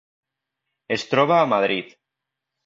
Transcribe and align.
Es 0.95 1.03
troba 1.11 1.37
a 1.41 1.51
Madrid. 1.53 1.93